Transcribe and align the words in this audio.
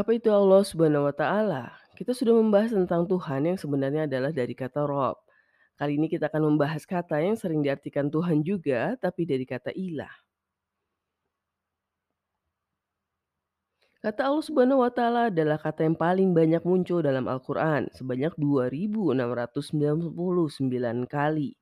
Apa 0.00 0.16
itu 0.16 0.32
Allah 0.32 0.64
Subhanahu 0.64 1.04
wa 1.04 1.12
Ta'ala? 1.12 1.76
Kita 1.92 2.16
sudah 2.16 2.32
membahas 2.32 2.72
tentang 2.72 3.04
Tuhan 3.04 3.52
yang 3.52 3.60
sebenarnya 3.60 4.08
adalah 4.08 4.32
dari 4.32 4.56
kata 4.56 4.88
Rob. 4.88 5.20
Kali 5.76 6.00
ini 6.00 6.08
kita 6.08 6.32
akan 6.32 6.56
membahas 6.56 6.88
kata 6.88 7.20
yang 7.20 7.36
sering 7.36 7.60
diartikan 7.60 8.08
Tuhan 8.08 8.40
juga, 8.40 8.96
tapi 8.96 9.28
dari 9.28 9.44
kata 9.44 9.76
ilah. 9.76 10.08
Kata 14.00 14.24
Allah 14.24 14.40
Subhanahu 14.40 14.80
wa 14.80 14.88
Ta'ala 14.88 15.28
adalah 15.28 15.60
kata 15.60 15.84
yang 15.84 16.00
paling 16.00 16.32
banyak 16.32 16.64
muncul 16.64 17.04
dalam 17.04 17.28
Al-Quran, 17.28 17.92
sebanyak 17.92 18.32
2699 18.40 20.16
kali. 21.04 21.60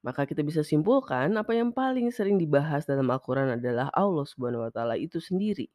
Maka 0.00 0.24
kita 0.24 0.40
bisa 0.40 0.64
simpulkan 0.64 1.36
apa 1.36 1.52
yang 1.52 1.68
paling 1.68 2.08
sering 2.16 2.40
dibahas 2.40 2.88
dalam 2.88 3.12
Al-Quran 3.12 3.60
adalah 3.60 3.92
Allah 3.92 4.24
Subhanahu 4.24 4.64
wa 4.64 4.72
Ta'ala 4.72 4.96
itu 4.96 5.20
sendiri. 5.20 5.68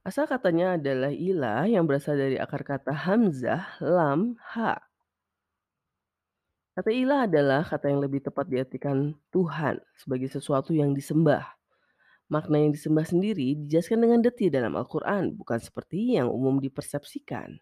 Asal 0.00 0.24
katanya 0.24 0.80
adalah 0.80 1.12
ilah 1.12 1.68
yang 1.68 1.84
berasal 1.84 2.16
dari 2.16 2.40
akar 2.40 2.64
kata 2.64 2.88
hamzah, 3.04 3.76
lam, 3.84 4.40
ha. 4.56 4.80
Kata 6.72 6.88
ilah 6.88 7.28
adalah 7.28 7.60
kata 7.68 7.92
yang 7.92 8.00
lebih 8.00 8.24
tepat 8.24 8.48
diartikan 8.48 9.12
Tuhan 9.28 9.76
sebagai 10.00 10.32
sesuatu 10.32 10.72
yang 10.72 10.96
disembah. 10.96 11.44
Makna 12.32 12.64
yang 12.64 12.72
disembah 12.72 13.04
sendiri 13.04 13.60
dijelaskan 13.60 14.00
dengan 14.00 14.24
detil 14.24 14.48
dalam 14.48 14.72
Al-Quran, 14.72 15.36
bukan 15.36 15.60
seperti 15.60 16.16
yang 16.16 16.32
umum 16.32 16.56
dipersepsikan. 16.64 17.60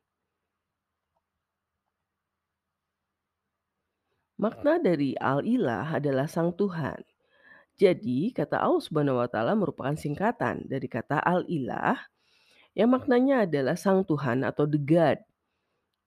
Makna 4.38 4.78
dari 4.78 5.18
al-ilah 5.18 5.98
adalah 5.98 6.30
sang 6.30 6.54
Tuhan. 6.54 7.02
Jadi, 7.74 8.30
kata 8.30 8.62
Allah 8.62 8.78
Subhanahu 8.78 9.18
wa 9.18 9.26
taala 9.26 9.58
merupakan 9.58 9.98
singkatan 9.98 10.62
dari 10.70 10.86
kata 10.86 11.18
al-ilah 11.18 11.98
yang 12.76 12.90
maknanya 12.92 13.44
adalah 13.48 13.76
sang 13.76 14.04
Tuhan 14.04 14.44
atau 14.44 14.64
the 14.68 14.80
God. 14.80 15.18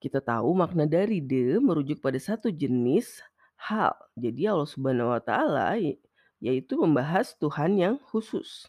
Kita 0.02 0.18
tahu 0.18 0.58
makna 0.58 0.90
dari 0.90 1.22
the 1.22 1.62
merujuk 1.62 2.02
pada 2.02 2.18
satu 2.18 2.50
jenis 2.50 3.22
hal. 3.58 3.94
Jadi 4.18 4.50
Allah 4.50 4.66
Subhanahu 4.66 5.14
wa 5.14 5.22
taala 5.22 5.78
y- 5.78 6.02
yaitu 6.42 6.74
membahas 6.82 7.38
Tuhan 7.38 7.78
yang 7.78 7.96
khusus. 8.10 8.66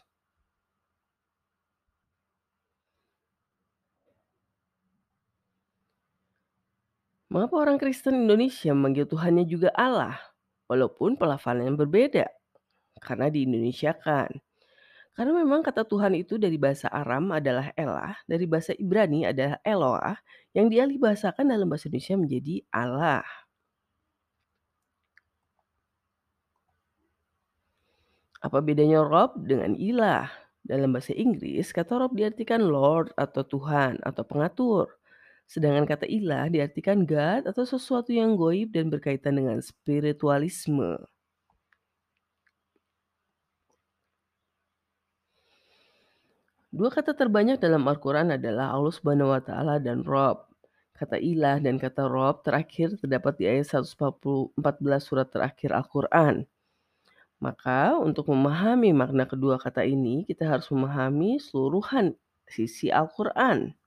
Mengapa 7.33 7.57
orang 7.65 7.81
Kristen 7.81 8.29
Indonesia 8.29 8.69
memanggil 8.77 9.09
Tuhannya 9.09 9.49
juga 9.49 9.73
Allah? 9.73 10.21
Walaupun 10.69 11.17
pelafalannya 11.17 11.73
berbeda. 11.73 12.29
Karena 13.01 13.33
di 13.33 13.49
Indonesia 13.49 13.97
kan. 13.97 14.29
Karena 15.13 15.33
memang 15.45 15.61
kata 15.61 15.85
Tuhan 15.85 16.17
itu 16.17 16.41
dari 16.41 16.57
bahasa 16.57 16.89
Aram 16.89 17.29
adalah 17.29 17.69
Elah, 17.77 18.17
dari 18.25 18.49
bahasa 18.49 18.73
Ibrani 18.73 19.29
adalah 19.29 19.61
Eloah, 19.61 20.17
yang 20.57 20.73
dialih 20.73 20.97
bahasakan 20.97 21.53
dalam 21.53 21.69
bahasa 21.69 21.85
Indonesia 21.85 22.17
menjadi 22.17 22.55
Allah. 22.73 23.21
Apa 28.43 28.59
bedanya 28.59 29.05
Rob 29.05 29.37
dengan 29.39 29.77
ilah? 29.77 30.27
Dalam 30.63 30.95
bahasa 30.95 31.11
Inggris, 31.13 31.75
kata 31.75 31.99
Rob 31.99 32.15
diartikan 32.15 32.63
Lord 32.63 33.13
atau 33.19 33.43
Tuhan 33.45 33.99
atau 34.01 34.23
pengatur. 34.25 34.87
Sedangkan 35.45 35.85
kata 35.85 36.07
ilah 36.07 36.49
diartikan 36.49 37.05
God 37.05 37.45
atau 37.45 37.63
sesuatu 37.67 38.09
yang 38.15 38.33
goib 38.39 38.73
dan 38.73 38.89
berkaitan 38.89 39.37
dengan 39.37 39.59
spiritualisme. 39.61 41.12
Dua 46.73 46.89
kata 46.89 47.13
terbanyak 47.13 47.61
dalam 47.61 47.85
Al-Quran 47.85 48.33
adalah 48.33 48.73
Allah 48.73 48.89
Subhanahu 48.89 49.29
wa 49.29 49.37
Ta'ala 49.37 49.77
dan 49.77 50.01
Rob. 50.01 50.49
Kata 50.97 51.21
ilah 51.21 51.61
dan 51.61 51.77
kata 51.77 52.09
Rob 52.09 52.41
terakhir 52.41 52.97
terdapat 52.97 53.37
di 53.37 53.45
ayat 53.45 53.69
114 53.85 54.57
surat 54.97 55.29
terakhir 55.29 55.69
Al-Quran. 55.69 56.49
Maka 57.37 57.93
untuk 58.01 58.25
memahami 58.33 58.89
makna 58.89 59.29
kedua 59.29 59.61
kata 59.61 59.85
ini, 59.85 60.25
kita 60.25 60.49
harus 60.49 60.65
memahami 60.73 61.37
seluruhan 61.37 62.17
sisi 62.49 62.89
Al-Quran. 62.89 63.77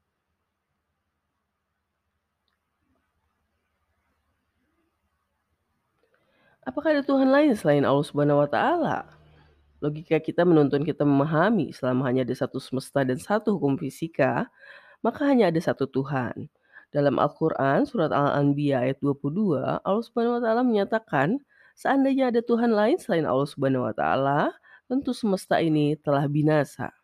Apakah 6.63 6.95
ada 6.95 7.03
Tuhan 7.03 7.35
lain 7.35 7.59
selain 7.59 7.83
Allah 7.83 8.07
Subhanahu 8.07 8.47
wa 8.47 8.51
Ta'ala? 8.51 9.16
Logika 9.85 10.17
kita 10.17 10.49
menuntun 10.49 10.83
kita 10.83 11.05
memahami 11.05 11.69
selama 11.77 12.09
hanya 12.09 12.25
ada 12.25 12.33
satu 12.33 12.57
semesta 12.57 13.05
dan 13.05 13.21
satu 13.21 13.61
hukum 13.61 13.77
fisika, 13.77 14.49
maka 15.05 15.29
hanya 15.29 15.53
ada 15.53 15.61
satu 15.61 15.85
Tuhan. 15.85 16.49
Dalam 16.95 17.21
Al-Quran, 17.21 17.85
surat 17.85 18.09
Al-Anbiya 18.09 18.89
ayat 18.89 18.99
22, 19.05 19.61
Allah 19.85 20.05
Subhanahu 20.07 20.41
wa 20.41 20.43
Ta'ala 20.43 20.63
menyatakan, 20.65 21.37
seandainya 21.77 22.33
ada 22.33 22.41
Tuhan 22.41 22.73
lain 22.73 22.97
selain 22.97 23.29
Allah 23.29 23.45
Subhanahu 23.45 23.85
wa 23.85 23.93
Ta'ala, 23.93 24.57
tentu 24.89 25.13
semesta 25.13 25.61
ini 25.61 25.99
telah 26.01 26.25
binasa. 26.25 26.95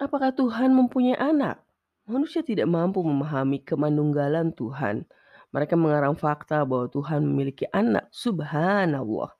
Apakah 0.00 0.32
Tuhan 0.32 0.72
mempunyai 0.72 1.14
anak? 1.20 1.60
Manusia 2.08 2.42
tidak 2.42 2.66
mampu 2.66 3.04
memahami 3.04 3.62
kemanunggalan 3.62 4.50
Tuhan. 4.56 5.06
Mereka 5.52 5.76
mengarang 5.76 6.16
fakta 6.16 6.64
bahwa 6.64 6.88
Tuhan 6.88 7.20
memiliki 7.22 7.68
anak. 7.70 8.08
Subhanallah. 8.08 9.30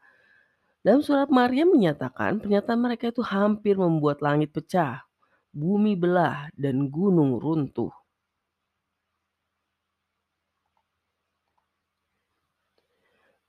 Dalam 0.84 1.00
surat 1.00 1.32
Maryam 1.32 1.72
menyatakan 1.72 2.42
pernyataan 2.42 2.80
mereka 2.80 3.08
itu 3.08 3.22
hampir 3.24 3.78
membuat 3.80 4.20
langit 4.20 4.52
pecah, 4.52 5.06
bumi 5.54 5.94
belah, 5.96 6.52
dan 6.58 6.90
gunung 6.92 7.40
runtuh. 7.40 7.94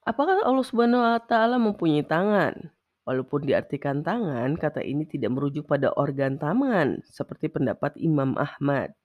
Apakah 0.03 0.43
Allah 0.43 0.65
Subhanahu 0.67 0.99
wa 0.99 1.19
taala 1.23 1.55
mempunyai 1.59 2.03
tangan? 2.03 2.71
Walaupun 3.03 3.43
diartikan 3.43 3.99
tangan, 4.03 4.55
kata 4.55 4.79
ini 4.83 5.03
tidak 5.03 5.35
merujuk 5.35 5.67
pada 5.67 5.91
organ 5.95 6.39
tangan 6.39 7.03
seperti 7.03 7.51
pendapat 7.51 7.95
Imam 7.99 8.35
Ahmad. 8.39 8.95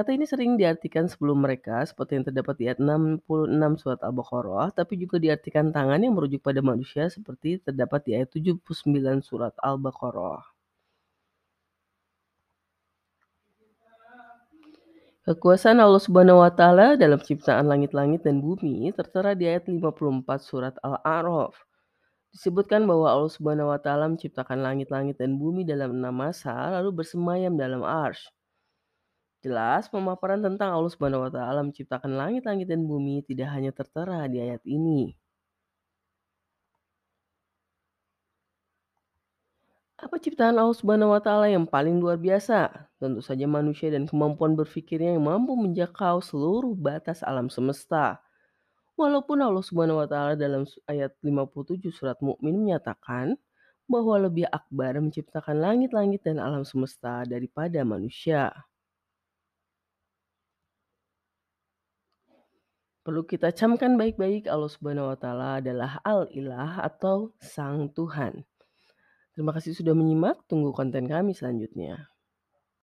Kata 0.00 0.16
ini 0.16 0.24
sering 0.24 0.56
diartikan 0.56 1.12
sebelum 1.12 1.44
mereka 1.44 1.84
seperti 1.84 2.16
yang 2.16 2.24
terdapat 2.24 2.56
di 2.56 2.64
ayat 2.72 2.80
66 2.80 3.20
surat 3.84 4.00
Al-Baqarah, 4.00 4.72
tapi 4.72 4.96
juga 4.96 5.20
diartikan 5.20 5.68
tangan 5.76 6.00
yang 6.00 6.16
merujuk 6.16 6.40
pada 6.40 6.64
manusia 6.64 7.12
seperti 7.12 7.60
terdapat 7.60 8.08
di 8.08 8.16
ayat 8.16 8.32
79 8.32 8.64
surat 9.20 9.52
Al-Baqarah. 9.60 10.40
Kekuasaan 15.28 15.84
Allah 15.84 16.00
Subhanahu 16.00 16.40
wa 16.40 16.48
taala 16.48 16.96
dalam 16.96 17.20
ciptaan 17.20 17.68
langit-langit 17.68 18.24
dan 18.24 18.40
bumi 18.40 18.88
tertera 18.96 19.36
di 19.36 19.52
ayat 19.52 19.68
54 19.68 20.24
surat 20.40 20.80
Al-A'raf. 20.80 21.52
Disebutkan 22.32 22.88
bahwa 22.88 23.04
Allah 23.04 23.28
Subhanahu 23.28 23.68
wa 23.68 23.76
taala 23.76 24.08
menciptakan 24.08 24.64
langit-langit 24.64 25.20
dan 25.20 25.36
bumi 25.36 25.68
dalam 25.68 25.92
enam 25.92 26.16
masa 26.16 26.56
lalu 26.72 27.04
bersemayam 27.04 27.52
dalam 27.60 27.84
arsy. 27.84 28.39
Jelas 29.40 29.88
pemaparan 29.88 30.44
tentang 30.44 30.76
Allah 30.76 30.92
Subhanahu 30.92 31.24
wa 31.24 31.32
taala 31.32 31.64
menciptakan 31.64 32.12
langit-langit 32.12 32.68
dan 32.68 32.84
bumi 32.84 33.24
tidak 33.24 33.48
hanya 33.56 33.72
tertera 33.72 34.28
di 34.28 34.36
ayat 34.36 34.60
ini. 34.68 35.16
Apa 40.00 40.16
ciptaan 40.20 40.56
Allah 40.60 40.76
Subhanahu 40.76 41.12
wa 41.12 41.20
taala 41.24 41.48
yang 41.48 41.64
paling 41.64 41.96
luar 42.00 42.20
biasa? 42.20 42.88
Tentu 43.00 43.20
saja 43.24 43.48
manusia 43.48 43.88
dan 43.88 44.04
kemampuan 44.04 44.56
berpikirnya 44.56 45.16
yang 45.16 45.24
mampu 45.24 45.56
menjangkau 45.56 46.20
seluruh 46.20 46.76
batas 46.76 47.24
alam 47.24 47.48
semesta. 47.48 48.20
Walaupun 49.00 49.40
Allah 49.40 49.64
Subhanahu 49.64 50.04
wa 50.04 50.08
taala 50.08 50.36
dalam 50.36 50.68
ayat 50.84 51.16
57 51.24 51.88
surat 51.96 52.20
Mukmin 52.20 52.60
menyatakan 52.60 53.40
bahwa 53.88 54.20
lebih 54.20 54.44
akbar 54.52 55.00
menciptakan 55.00 55.60
langit-langit 55.64 56.20
dan 56.28 56.36
alam 56.36 56.64
semesta 56.64 57.24
daripada 57.24 57.80
manusia. 57.84 58.52
Perlu 63.10 63.26
kita 63.26 63.50
camkan 63.50 63.98
baik-baik 63.98 64.46
Allah 64.46 64.70
Subhanahu 64.70 65.10
wa 65.10 65.18
taala 65.18 65.58
adalah 65.58 65.98
Al-Ilah 66.06 66.78
atau 66.78 67.34
Sang 67.42 67.90
Tuhan. 67.90 68.46
Terima 69.34 69.50
kasih 69.50 69.74
sudah 69.74 69.98
menyimak, 69.98 70.46
tunggu 70.46 70.70
konten 70.70 71.10
kami 71.10 71.34
selanjutnya. 71.34 72.06